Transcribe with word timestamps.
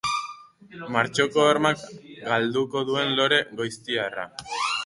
Martxoko 0.95 1.43
hormak 1.51 1.83
galduko 2.33 2.85
duen 2.91 3.15
lore 3.21 3.41
goiztiarra. 3.61 4.27